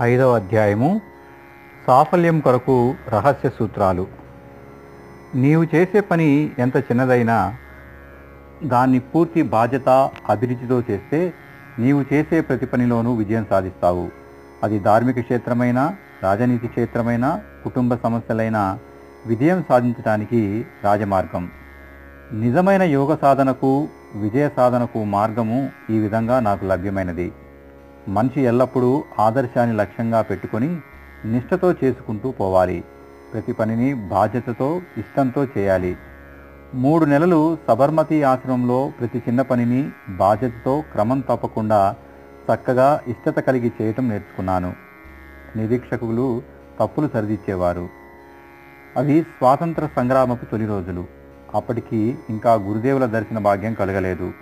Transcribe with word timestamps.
ఐదవ 0.00 0.34
అధ్యాయము. 0.34 1.00
సాఫల్యం 1.86 2.40
కొరకు 2.40 2.94
రహస్య 3.08 3.48
సూత్రాలు. 3.48 4.06
నీవు 5.34 5.66
చేసే 5.74 6.00
పని 6.00 6.50
ఎంత 6.58 6.76
చిన్నదైనా 6.76 7.56
దాన్ని 8.64 8.98
పూర్తి 8.98 9.42
బాధ్యత 9.42 10.10
అభిరుచితో 10.28 10.82
చేస్తే 10.90 11.32
నీవు 11.78 12.04
చేసే 12.12 12.40
ప్రతి 12.40 12.66
పనిలోనూ 12.66 13.14
విజయం 13.14 13.46
సాధిస్తావు. 13.50 14.08
అది 14.64 14.78
ధార్మిక 14.78 15.20
క్షేత్రమైనా 15.20 15.96
రాజనీతి 16.22 16.68
క్షేత్రమైనా 16.68 17.40
కుటుంబ 17.64 17.94
సమస్యలైనా 17.94 18.78
విజయం 19.26 19.64
సాధించడానికి 19.68 20.66
రాజమార్గం. 20.84 21.50
నిజమైన 22.32 22.82
యోగ 22.82 23.16
సాధనకు 23.22 23.88
విజయ 24.14 24.48
సాధనకు 24.56 25.04
మార్గము 25.04 25.70
ఈ 25.90 25.98
విధంగా 25.98 26.40
నాకు 26.40 26.64
లభ్యమైనది. 26.64 27.32
మనిషి 28.08 28.40
ఎల్లప్పుడూ 28.40 29.04
ఆదర్శాన్ని 29.18 29.76
లక్ష్యంగా 29.76 30.22
పెట్టుకొని 30.22 30.80
నిష్ఠతో 31.24 31.72
చేసుకుంటూ 31.72 32.30
పోవాలి. 32.30 32.84
ప్రతి 33.32 33.52
పనిని 33.52 33.94
బాధ్యతతో 33.94 34.80
ఇష్టంతో 34.98 35.44
చేయాలి. 35.44 35.96
మూడు 36.74 37.04
నెలలు 37.04 37.58
సబర్మతి 37.68 38.22
ఆశ్రమంలో 38.22 38.92
ప్రతి 39.00 39.18
చిన్న 39.18 39.42
పనిని 39.42 39.90
బాధ్యతతో 40.08 40.84
క్రమం 40.92 41.20
తప్పకుండా 41.20 41.94
చక్కగా 42.48 43.00
ఇష్టత 43.08 43.38
కలిగి 43.40 43.72
చేయటం 43.82 44.08
నేర్చుకున్నాను. 44.08 44.72
నిరీక్షకులు 45.56 46.42
తప్పులు 46.80 47.08
సరిదిచ్చేవారు 47.08 47.88
అవి 48.96 49.22
స్వాతంత్ర 49.22 49.88
సంగ్రామపు 49.96 50.44
తొలి 50.44 50.66
రోజులు. 50.66 51.04
అప్పటికి 51.54 52.18
ఇంకా 52.30 52.54
గురుదేవుల 52.54 53.04
దర్శన 53.04 53.38
భాగ్యం 53.38 53.74
కలగలేదు. 53.74 54.32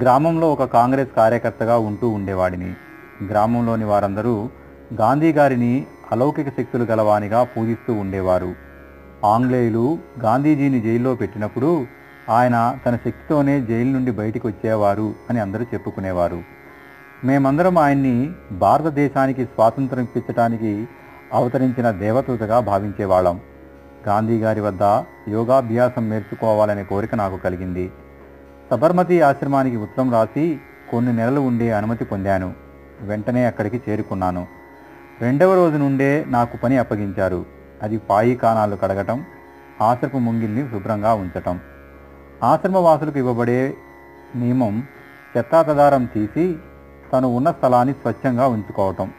గ్రామంలో 0.00 0.52
ఒక 0.52 0.64
కాంగ్రెస్ 0.64 1.10
కార్యకర్తగా 1.16 1.78
ఉంటూ 1.78 2.08
ఉండేవాడిని. 2.08 2.74
గ్రామంలోని 3.30 3.84
వారందరూ 3.84 4.50
గాంధీ 4.94 5.32
గారిని 5.32 5.86
అలౌకిక 6.12 6.48
శక్తులు 6.48 6.84
గలవానిగా 6.84 7.44
పూజిస్తూ 7.44 7.92
ఉండేవారు. 7.92 8.54
ఆంగ్లేయులు 9.24 9.98
గాంధీజీని 10.20 10.80
జైల్లో 10.80 11.14
పెట్టినప్పుడు 11.14 11.86
ఆయన 12.28 12.78
తన 12.86 12.94
శక్తితోనే 12.94 13.60
జైలు 13.60 13.90
నుండి 13.90 14.10
బయటికి 14.10 14.46
వచ్చేవారు 14.46 15.14
అని 15.30 15.40
అందరూ 15.40 15.64
చెప్పుకునేవారు. 15.74 16.42
మేమందరం 17.24 17.78
ఆయన్ని 17.78 18.32
భారతదేశానికి 18.52 19.44
స్వాతంత్రం 19.44 20.02
ఇప్పించడానికి 20.02 20.88
అవతరించిన 21.32 21.90
దేవతగా 21.90 22.60
భావించేవాళ్ళం. 22.60 23.40
గాంధీ 24.08 24.38
గారి 24.38 24.60
వద్ద 24.60 24.82
యోగాభ్యాసం 25.28 26.10
నేర్చుకోవాలనే 26.10 26.84
కోరిక 26.84 27.14
నాకు 27.14 27.36
కలిగింది. 27.36 27.92
సబర్మతి 28.70 29.20
ఆశ్రమానికి 29.20 29.76
ఉత్తరం 29.76 30.12
రాసి 30.12 30.60
కొన్ని 30.90 31.16
నెలలు 31.16 31.40
ఉండే 31.40 31.72
అనుమతి 31.72 32.04
పొందాను. 32.04 32.71
వెంటనే 33.00 33.44
అక్కడికి 33.44 33.82
చేరుకున్నాను. 33.88 34.46
రెండవ 35.20 35.54
రోజు 35.54 35.76
నుండే 35.76 36.24
నాకు 36.28 36.56
పని 36.56 36.78
అప్పగించారు. 36.78 37.44
అది 37.82 37.98
పాయి 37.98 38.36
కాణాలు 38.36 38.76
కడగటం 38.76 39.24
ఆశ్రమ 39.80 40.18
ముంగిల్ని 40.18 40.68
శుభ్రంగా 40.70 41.14
ఉంచటం. 41.14 41.60
ఆశ్రమవాసులకు 42.42 43.18
ఇవ్వబడే 43.18 43.74
నియమం 44.36 44.82
చెత్తాతదారం 45.36 46.04
తీసి 46.04 46.56
తను 47.12 47.36
ఉన్న 47.36 47.50
స్థలాన్ని 47.50 47.94
స్వచ్ఛంగా 47.94 48.46
ఉంచుకోవటం. 48.46 49.10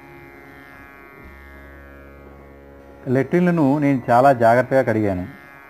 లెట్రిన్లను 3.07 3.77
నేను 3.77 4.01
చాలా 4.09 4.33
జాగ్రత్తగా 4.33 4.81
కడిగాను 4.81 5.27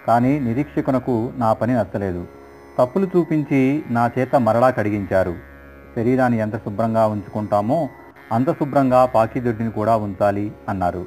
కానీ 0.08 0.40
నిరీక్షకునకు 0.40 1.32
నా 1.38 1.54
పని 1.54 1.74
నచ్చలేదు. 1.74 2.28
తప్పులు 2.78 3.06
చూపించి 3.06 3.84
నా 3.90 4.12
చేత 4.20 4.36
మరలా 4.36 4.70
కడిగించారు. 4.70 5.53
శరీరాన్ని 5.96 6.40
ఎంత 6.40 6.56
శుభ్రంగా 6.56 7.08
ఉంచుకుంటామో 7.08 7.90
అంత 8.32 8.50
శుభ్రంగా 8.50 9.06
పాకిదొడ్డిని 9.06 9.72
కూడా 9.72 9.96
ఉంచాలి 9.96 10.52
అన్నారు. 10.70 11.06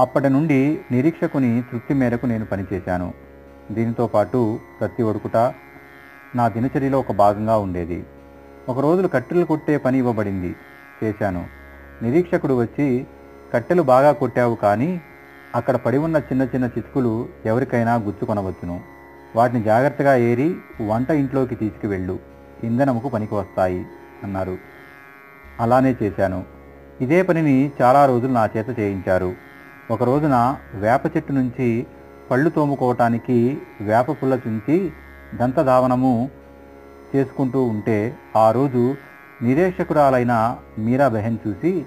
అప్పటి 0.00 0.28
నుండి 0.28 0.80
నిరీక్షకుని 0.92 1.62
తృప్తి 1.72 1.94
మేరకు 1.94 2.26
నేను 2.26 2.44
పనిచేశాను. 2.44 3.12
దీనితో 3.70 4.06
పాటు 4.06 4.58
ప్రతి 4.80 5.02
ఒడుకుట 5.02 5.36
నా 6.36 6.48
దినచర్యలో 6.48 6.98
ఒక 6.98 7.12
భాగంగా 7.12 7.58
ఉండేది. 7.58 8.04
ఒక 8.68 8.78
రోజులు 8.78 9.08
కట్టెలు 9.08 9.44
కొట్టే 9.44 9.76
పని 9.76 9.98
ఇవ్వబడింది. 9.98 10.56
చేశాను. 11.04 11.46
నిరీక్షకుడు 12.02 12.54
వచ్చి 12.54 13.06
కట్టెలు 13.54 13.82
బాగా 13.82 14.12
కొట్టావు 14.12 14.54
కానీ 14.54 15.00
అక్కడ 15.54 15.76
పడి 15.76 15.98
ఉన్న 15.98 16.16
చిన్న 16.16 16.42
చిన్న 16.42 16.64
చితుకులు 16.64 17.28
ఎవరికైనా 17.46 17.94
గుచ్చుకొనవచ్చును 17.94 18.80
వాటిని 19.36 19.62
జాగ్రత్తగా 19.62 20.16
ఏరి 20.16 20.54
వంట 20.86 21.10
ఇంట్లోకి 21.10 21.54
తీసుకువెళ్ళు. 21.54 22.18
ఇంధనముకు 22.64 23.08
పనికి 23.08 23.34
వస్తాయి. 23.34 23.86
అన్నారు. 24.24 24.58
అలానే 25.60 25.96
చేశాను. 26.02 26.44
ఇదే 27.00 27.22
పనిని 27.22 27.72
చాలా 27.82 28.06
రోజులు 28.06 28.32
నా 28.32 28.48
చేత 28.56 28.78
చేయించారు. 28.78 29.32
ఒక 29.90 30.02
రోజున 30.02 30.56
వేప 30.74 31.16
చెట్టు 31.16 31.32
నుంచి 31.32 31.86
పళ్ళు 32.30 32.50
తోముకోవటానికి 32.50 33.62
వేప 33.80 34.10
పుల్ల 34.10 34.38
చుంచి 34.48 34.92
దంతధావనము 35.34 36.30
చేసుకుంటూ 37.16 37.64
ఉంటే 37.64 38.16
ఆ 38.36 38.50
రోజు 38.50 38.96
నిరీక్షకురాలైన 39.42 40.56
మీరా 40.78 41.08
బెహన్ 41.08 41.38
చూసి 41.48 41.86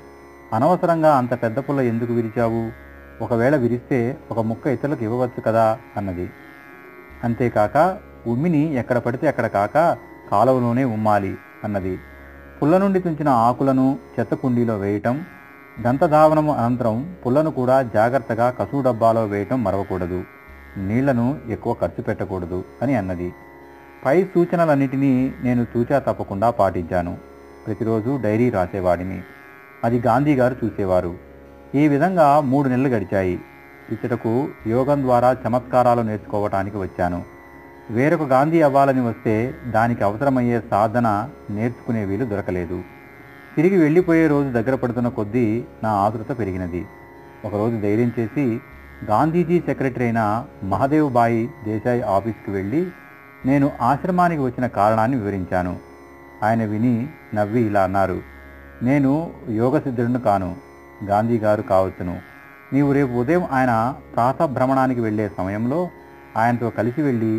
అనవసరంగా 0.54 1.18
అంత 1.18 1.44
పెద్ద 1.44 1.58
పుల్ల 1.58 1.82
ఎందుకు 1.82 2.14
విరిచావు? 2.14 2.72
ఒకవేళ 3.24 3.56
విరిస్తే 3.56 4.18
ఒక 4.32 4.40
ముక్క 4.40 4.68
ఇతరులకు 4.68 5.04
ఇవ్వవచ్చు 5.04 5.42
కదా 5.42 5.78
అన్నది. 5.98 6.30
అంతేకాక 7.24 7.98
ఉమ్మిని 8.28 8.74
ఎక్కడ 8.76 8.98
పడితే 8.98 9.28
అక్కడ 9.28 9.48
కాక 9.48 9.98
కాలువలోనే 10.32 10.84
ఉమ్మాలి 10.84 11.38
అన్నది. 11.64 12.00
పుల్ల 12.62 12.78
నుండి 12.78 13.00
తుంచిన 13.00 13.30
ఆకులను 13.30 14.00
చెత్త 14.20 14.36
కుండీలో 14.36 14.78
వేయటం 14.78 15.26
దంతధావనము 15.82 16.56
అనంతరం 16.56 17.16
పుల్లను 17.26 17.52
కూడా 17.52 17.82
జాగ్రత్తగా 17.82 18.50
కసువు 18.50 18.82
డబ్బాలో 18.82 19.26
వేయటం 19.26 19.64
మరవకూడదు. 19.64 20.24
నీళ్ళను 20.78 21.40
ఎక్కువ 21.50 21.74
ఖర్చు 21.74 22.04
పెట్టకూడదు 22.04 22.64
అని 22.82 22.96
అన్నది. 22.96 23.34
పై 24.06 24.24
సూచనలన్నిటినీ 24.24 25.34
నేను 25.44 25.68
చూచా 25.78 26.00
తప్పకుండా 26.00 26.50
పాటించాను. 26.50 27.18
ప్రతిరోజు 27.68 28.20
డైరీ 28.24 28.50
రాసేవాడిని. 28.50 29.22
అది 29.84 30.04
గాంధీ 30.08 30.36
గారు 30.36 30.56
చూసేవారు. 30.66 31.16
ఈ 31.76 31.88
విధంగా 31.88 32.40
మూడు 32.40 32.70
నెలలు 32.70 32.88
గడిచాయి. 32.88 33.42
ఇచ్చటకు 33.92 34.48
యోగం 34.68 35.02
ద్వారా 35.02 35.38
చమత్కారాలు 35.48 36.02
నేర్చుకోవటానికి 36.02 36.78
వచ్చాను. 36.78 37.37
వేరొక 37.92 38.22
గాంధీ 38.22 38.62
అవ్వాలని 38.62 39.02
వస్తే 39.02 39.34
దానికి 39.68 40.04
అవసరమయ్యే 40.04 40.62
సాధన 40.72 41.30
నేర్చుకునే 41.50 42.06
వీలు 42.06 42.26
దొరకలేదు. 42.26 42.84
తిరిగి 43.56 43.78
వెళ్ళిపోయే 43.84 44.28
రోజు 44.28 44.50
దగ్గర 44.50 44.76
పడుతున్న 44.76 45.08
కొద్దీ 45.08 45.64
నా 45.84 45.92
ఆతృత 45.92 46.40
పెరిగినది. 46.40 46.86
ఒకరోజు 47.46 47.76
ధైర్యం 47.76 48.12
చేసి 48.20 48.60
గాంధీజీ 49.06 49.60
సెక్రటరీ 49.60 50.06
అయిన 50.06 50.46
మహదేవ్ 50.64 51.10
బాయి 51.12 51.50
దేశాయ్ 51.66 52.04
ఆఫీస్కి 52.04 52.52
వెళ్ళి 52.52 52.88
నేను 53.46 53.72
ఆశ్రమానికి 53.82 54.42
వచ్చిన 54.42 54.68
కారణాన్ని 54.68 55.18
వివరించాను. 55.18 55.78
ఆయన 56.44 56.66
విని 56.66 56.96
నవ్వి 57.36 57.62
ఇలా 57.62 57.84
అన్నారు 57.84 58.20
నేను 58.84 59.32
యోగసిద్ధుడిని 59.50 60.22
కాను 60.22 60.56
గాంధీ 61.06 61.38
గారు 61.38 61.62
కావచ్చును. 61.62 62.16
నీవు 62.74 62.92
రేపు 62.94 63.12
ఉదయం 63.12 63.44
ఆయన 63.52 63.96
ప్రాతభ్రమణానికి 64.16 65.02
వెళ్ళే 65.02 65.32
సమయంలో 65.38 65.90
ఆయనతో 66.38 66.70
కలిసి 66.70 67.02
వెళ్ళి 67.02 67.36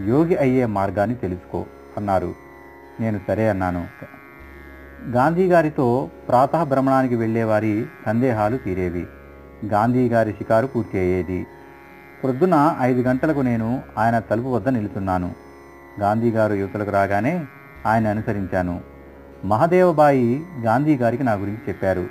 యోగి 0.00 0.36
అయ్యే 0.36 0.66
మార్గాన్ని 0.66 1.16
తెలుసుకో 1.16 1.64
అన్నారు. 1.96 2.34
నేను 3.00 3.20
సరే 3.28 3.48
అన్నాను. 3.48 3.86
గాంధీ 5.10 5.46
గారితో 5.46 6.10
ప్రాతభ్రమణానికి 6.28 7.16
వెళ్ళేవారి 7.16 7.86
సందేహాలు 8.06 8.56
తీరేవి. 8.56 9.06
గాంధీ 9.66 10.08
గారి 10.08 10.32
షికారు 10.32 10.66
పూర్తి 10.66 10.98
అయ్యేది 10.98 11.46
ప్రొద్దున 12.22 12.76
ఐదు 12.80 13.00
గంటలకు 13.00 13.40
నేను 13.40 13.82
ఆయన 13.98 14.18
తలుపు 14.18 14.48
వద్ద 14.48 14.68
నిలుచున్నాను 14.68 15.32
గాంధీ 16.00 16.30
గారు 16.30 16.54
యువతలకు 16.54 16.90
రాగానే 16.90 17.44
ఆయన 17.86 18.08
అనుసరించాను. 18.08 18.80
మహదేవబాయి 19.44 20.46
గాంధీ 20.62 20.96
గారికి 20.96 21.22
నా 21.22 21.32
గురించి 21.32 21.58
చెప్పారు. 21.68 22.06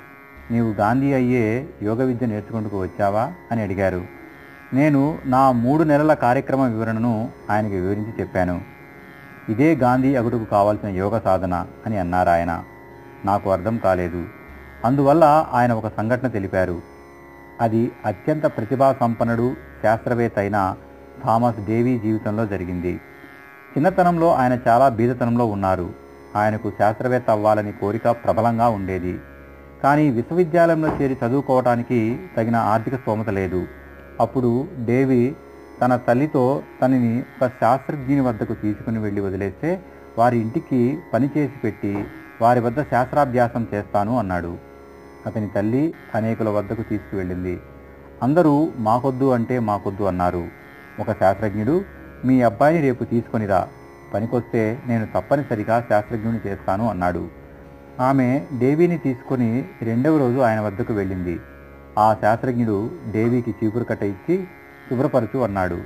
నీవు 0.50 0.72
గాంధీ 0.72 1.12
అయ్యే 1.12 1.68
యోగ 1.82 2.04
విద్య 2.04 2.26
నేర్చుకుంటూ 2.26 2.78
వచ్చావా? 2.78 3.32
అని 3.52 3.62
అడిగారు. 3.62 4.21
నేను 4.74 5.18
నా 5.24 5.52
మూడు 5.52 5.84
నెలల 5.84 6.14
కార్యక్రమ 6.14 6.60
వివరణను 6.60 7.30
ఆయనకి 7.50 7.80
వివరించి 7.80 8.12
చెప్పాను. 8.20 8.60
ఇదే 9.48 9.74
గాంధీ 9.74 10.14
అగుడుకు 10.14 10.44
కావాల్సిన 10.44 10.88
యోగ 10.88 11.18
సాధన 11.18 11.66
అని 11.86 11.98
అన్నారు 11.98 12.28
ఆయన. 12.28 12.64
నాకు 13.24 13.50
అర్థం 13.50 13.76
కాలేదు. 13.76 14.24
అందువల్ల 14.84 15.46
ఆయన 15.52 15.72
ఒక 15.72 15.96
సంఘటన 15.96 16.28
తెలిపారు. 16.28 16.82
అది 17.60 17.92
అత్యంత 18.06 18.46
ప్రతిభా 18.46 18.96
సంపన్నుడు 19.00 19.54
శాస్త్రవేత్త 19.82 20.38
అయిన 20.38 20.74
థామస్ 21.24 21.66
డేవీ 21.66 21.98
జీవితంలో 21.98 22.46
జరిగింది. 22.46 22.94
చిన్నతనంలో 23.76 24.34
ఆయన 24.34 24.58
చాలా 24.68 24.88
బీదతనంలో 24.88 25.46
ఉన్నారు. 25.46 25.90
ఆయనకు 26.36 26.70
శాస్త్రవేత్త 26.70 27.30
అవ్వాలని 27.30 27.72
కోరిక 27.72 28.10
ప్రబలంగా 28.10 28.68
ఉండేది. 28.68 29.20
కానీ 29.82 30.10
విశ్వవిద్యాలయంలో 30.10 30.88
చేరి 30.88 31.16
చదువుకోవటానికి 31.26 32.26
తగిన 32.36 32.56
ఆర్థిక 32.56 32.94
స్తోమత 32.94 33.28
లేదు. 33.28 33.66
అప్పుడు 34.20 34.68
దేవి 34.78 35.36
తన 35.80 35.96
తల్లితో 35.96 36.62
తనని 36.82 37.22
ఒక 37.42 37.48
శాస్త్రజ్ఞుని 37.48 38.20
వద్దకు 38.20 38.54
తీసుకుని 38.54 38.98
వెళ్ళి 38.98 39.20
వదిలేస్తే 39.20 39.82
వారి 40.18 40.38
ఇంటికి 40.38 40.98
పని 41.14 41.30
చేసి 41.36 41.52
పెట్టి 41.64 42.04
వారి 42.40 42.60
వద్ద 42.60 42.82
శాస్త్రాభ్యాసం 42.82 43.66
చేస్తాను 43.74 44.18
అన్నాడు. 44.18 44.56
అతని 45.26 45.48
తల్లి 45.48 45.94
అనేకుల 46.14 46.48
వద్దకు 46.48 46.82
తీసుకువెళ్ళింది. 46.82 47.60
అందరూ 48.22 48.72
మాకొద్దు 48.78 49.30
అంటే 49.30 49.58
మాకొద్దు 49.58 50.04
అన్నారు. 50.04 50.44
ఒక 51.00 51.18
శాస్త్రజ్ఞుడు 51.18 51.84
మీ 52.24 52.42
అబ్బాయిని 52.42 52.80
రేపు 52.80 53.04
తీసుకొనిరా 53.04 53.68
పనికొస్తే 54.14 54.78
నేను 54.86 55.06
తప్పనిసరిగా 55.14 55.86
శాస్త్రజ్ఞుని 55.88 56.38
చేస్తాను 56.46 56.90
అన్నాడు. 56.90 57.28
ఆమె 58.00 58.46
దేవిని 58.52 58.98
తీసుకొని 58.98 59.68
రెండవ 59.82 60.18
రోజు 60.18 60.38
ఆయన 60.38 60.60
వద్దకు 60.60 60.92
వెళ్ళింది. 60.92 61.40
ఆ 61.98 62.16
శాస్త్రజ్ఞుడు 62.20 62.90
దేవికి 63.06 63.50
చీపురు 63.50 63.84
కట్ట 63.84 64.02
ఇచ్చి 64.02 64.44
శుభ్రపరచు 64.90 65.38
అన్నాడు. 65.38 65.78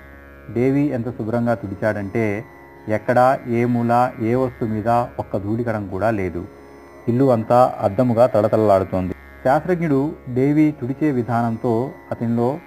దేవి 0.53 0.81
ఎంత 0.81 1.08
శుభ్రంగా 1.08 1.55
తుడిచాడంటే 1.55 2.44
ఎక్కడా 2.88 3.38
ఏ 3.49 3.64
మూల 3.64 4.12
ఏ 4.20 4.35
వస్తువు 4.35 4.70
మీద 4.70 4.88
ఒక్క 4.88 5.37
ధూళికడం 5.37 5.88
కూడా 5.88 6.11
లేదు. 6.11 6.44
ఇల్లు 7.08 7.25
అంతా 7.25 7.75
అద్దముగా 7.81 8.26
తడతడలాడుతోంది 8.26 9.14
శాస్త్రజ్ఞుడు 9.44 10.14
దేవి 10.29 10.75
తుడిచే 10.81 11.11
విధానంతో 11.11 11.91
అతనిలో 12.11 12.59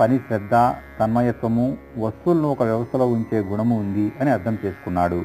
పని 0.00 0.18
శ్రద్ధ 0.18 0.54
తన్మయత్వము 1.00 1.76
వస్తువులను 1.98 2.50
ఒక 2.50 2.62
వ్యవస్థలో 2.62 3.06
ఉంచే 3.06 3.40
గుణము 3.40 3.78
ఉంది 3.78 4.12
అని 4.20 4.30
అర్థం 4.30 4.58
చేసుకున్నాడు. 4.64 5.22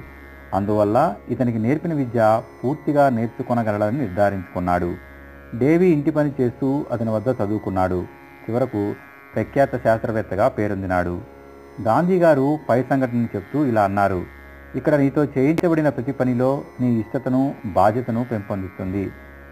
అందువల్ల 0.54 1.16
ఇతనికి 1.30 1.60
నేర్పిన 1.60 1.94
విద్య 1.94 2.42
పూర్తిగా 2.64 3.10
నేర్చుకొనగలడని 3.10 3.98
నిర్ధారించుకున్నాడు. 3.98 5.13
డేవి 5.60 5.88
ఇంటి 5.88 6.12
పని 6.12 6.32
చేస్తూ 6.42 6.86
అతని 6.92 7.10
వద్ద 7.10 7.28
చదువుకున్నాడు. 7.28 8.06
చివరకు 8.50 8.96
ప్రఖ్యాత 9.36 9.84
శాస్త్రవేత్తగా 9.84 10.48
పేరొందినాడు. 10.48 11.22
గాంధీ 11.82 12.20
గారు 12.20 12.60
పై 12.70 12.84
సంఘటనను 12.84 13.30
చెప్తూ 13.36 13.66
ఇలా 13.66 13.84
అన్నారు. 13.84 14.26
ఇక్కడ 14.76 14.96
నీతో 14.96 15.26
చేయించబడిన 15.26 15.90
ప్రతి 15.90 16.12
పనిలో 16.12 16.62
నీ 16.82 17.00
ఇష్టతను 17.00 17.56
బాధ్యతను 17.66 18.26
పెంపొందిస్తుంది. 18.32 19.12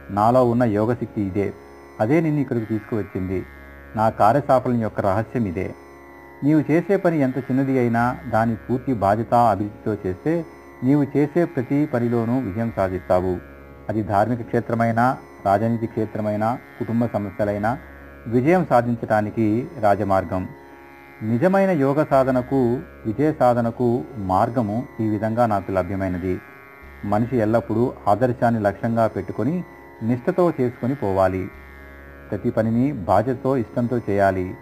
నాలో 0.09 0.49
ఉన్న 0.49 0.63
యోగశక్తి 0.63 1.21
ఇదే. 1.21 1.53
అదే 1.99 2.21
నిన్ను 2.21 2.41
ఇక్కడికి 2.41 2.65
తీసుకువచ్చింది. 2.65 3.45
నా 3.95 4.09
కార్యసాఫల్యం 4.09 4.81
యొక్క 4.81 4.99
రహస్యం 4.99 5.45
ఇదే. 5.45 5.73
నీవు 6.43 6.71
చేసే 6.71 6.97
పని 6.97 7.19
ఎంత 7.19 7.37
చిన్నది 7.37 7.79
అయినా 7.79 8.17
దాని 8.29 8.55
పూర్తి 8.55 8.93
బాధ్యత 8.93 9.33
అభివృద్ధితో 9.33 10.09
చేస్తే 10.09 10.45
నీవు 10.83 11.07
చేసే 11.17 11.45
ప్రతి 11.45 11.85
పనిలోనూ 11.85 12.39
విజయం 12.39 12.73
సాధిస్తావు. 12.75 13.37
అది 13.89 14.03
ధార్మిక 14.03 14.41
క్షేత్రమైనా 14.41 15.17
రాజనీతి 15.45 15.87
క్షేత్రమైనా 15.87 16.57
కుటుంబ 16.79 17.05
సమస్యలైనా 17.05 17.77
విజయం 18.27 18.65
సాధించటానికి 18.69 19.67
రాజమార్గం. 19.79 20.47
నిజమైన 21.23 21.69
యోగ 21.69 22.03
సాధనకు 22.03 22.79
విజయ 23.05 23.33
సాధనకు 23.39 24.03
మార్గము 24.17 24.85
ఈ 25.01 25.07
విధంగా 25.07 25.45
నాకు 25.45 25.71
లభ్యమైనది. 25.71 26.39
మనిషి 27.05 27.37
ఎల్లప్పుడూ 27.37 27.93
ఆదర్శాన్ని 28.07 28.61
లక్ష్యంగా 28.61 29.07
పెట్టుకొని 29.07 29.63
నిష్ఠతో 30.03 30.53
చేసుకొని 30.61 30.95
పోవాలి. 30.95 31.49
ప్రతి 32.29 32.49
పనిని 32.49 32.91
బాధ్యతతో 32.91 33.57
ఇష్టంతో 33.57 33.97
చేయాలి. 34.09 34.55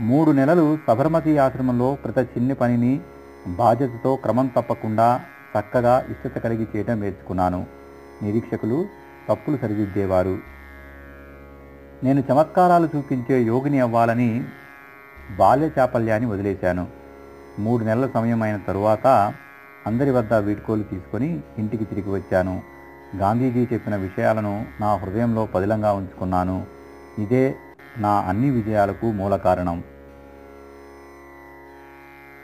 మూడు 0.00 0.30
నెలలు 0.30 0.78
సబర్మతి 0.88 1.38
ఆశ్రమంలో 1.38 1.94
ప్రతి 2.04 2.20
చిన్ని 2.20 2.54
పనిని 2.54 3.00
బాధ్యతతో 3.46 4.16
క్రమం 4.16 4.46
తప్పకుండా 4.46 5.20
చక్కగా 5.58 6.04
ఇష్టత 6.10 6.38
కలిగి 6.38 6.66
చేయడం 6.76 7.00
నేర్చుకున్నాను. 7.00 7.66
నిరీక్షకులు 8.22 8.86
తప్పులు 9.28 9.56
సరిదిద్దేవారు. 9.56 10.38
నేను 12.04 12.24
చమత్కారాలు 12.32 12.88
చూపించే 12.96 13.42
యోగిని 13.42 13.80
అవ్వాలని 13.80 14.44
బాల్య 15.38 15.70
చాపల్యాన్ని 15.78 16.30
వదిలేశాను. 16.30 16.86
మూడు 17.58 17.84
నెలల 17.84 18.08
సమయం 18.14 18.42
అయిన 18.42 18.56
తరువాత 18.56 19.34
అందరి 19.86 20.10
వద్ద 20.10 20.34
వీడ్కోలు 20.34 20.82
తీసుకొని 20.82 21.40
ఇంటికి 21.58 21.84
తిరిగి 21.84 22.10
వచ్చాను. 22.10 22.62
గాంధీజీ 23.16 23.68
చెప్పిన 23.72 23.96
విషయాలను 23.96 24.66
నా 24.80 24.94
హృదయంలో 24.94 25.46
పదిలంగా 25.46 25.92
ఉంచుకున్నాను. 25.92 26.66
ఇదే 27.18 27.54
నా 27.98 28.12
అన్ని 28.20 28.50
విజయాలకు 28.50 29.12
మూల 29.12 29.36
కారణం 29.36 29.84